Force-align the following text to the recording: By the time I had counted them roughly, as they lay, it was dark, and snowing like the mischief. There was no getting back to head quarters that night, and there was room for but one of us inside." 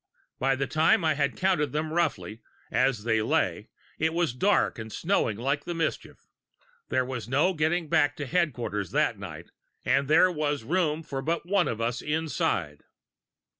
By 0.39 0.55
the 0.55 0.65
time 0.65 1.05
I 1.05 1.13
had 1.13 1.35
counted 1.37 1.73
them 1.73 1.93
roughly, 1.93 2.41
as 2.71 3.03
they 3.03 3.21
lay, 3.21 3.69
it 3.99 4.15
was 4.15 4.33
dark, 4.33 4.79
and 4.79 4.91
snowing 4.91 5.37
like 5.37 5.65
the 5.65 5.75
mischief. 5.75 6.25
There 6.89 7.05
was 7.05 7.29
no 7.29 7.53
getting 7.53 7.87
back 7.87 8.15
to 8.15 8.25
head 8.25 8.51
quarters 8.51 8.89
that 8.93 9.19
night, 9.19 9.51
and 9.85 10.07
there 10.07 10.31
was 10.31 10.63
room 10.63 11.03
for 11.03 11.21
but 11.21 11.45
one 11.45 11.67
of 11.67 11.79
us 11.79 12.01
inside." 12.01 12.81